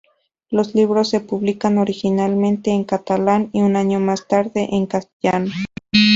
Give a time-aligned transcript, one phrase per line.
[0.49, 5.51] Los libros se publican originalmente en catalán y un año más tarde en castellano.